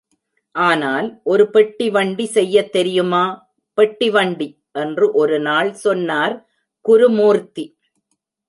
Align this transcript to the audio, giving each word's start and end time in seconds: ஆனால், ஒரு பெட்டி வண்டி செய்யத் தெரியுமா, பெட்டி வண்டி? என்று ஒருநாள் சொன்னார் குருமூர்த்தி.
ஆனால், 0.51 1.21
ஒரு 1.23 1.49
பெட்டி 1.49 1.89
வண்டி 1.89 2.25
செய்யத் 2.25 2.71
தெரியுமா, 2.71 3.53
பெட்டி 3.73 4.09
வண்டி? 4.09 4.59
என்று 4.71 5.11
ஒருநாள் 5.11 5.73
சொன்னார் 5.73 6.45
குருமூர்த்தி. 6.81 7.77